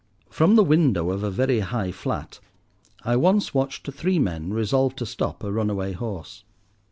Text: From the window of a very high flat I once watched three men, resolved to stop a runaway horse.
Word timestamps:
From 0.31 0.55
the 0.55 0.63
window 0.63 1.11
of 1.11 1.21
a 1.21 1.29
very 1.29 1.59
high 1.59 1.91
flat 1.91 2.39
I 3.03 3.15
once 3.15 3.53
watched 3.53 3.85
three 3.93 4.17
men, 4.17 4.51
resolved 4.51 4.97
to 4.97 5.05
stop 5.05 5.43
a 5.43 5.51
runaway 5.51 5.91
horse. 5.91 6.43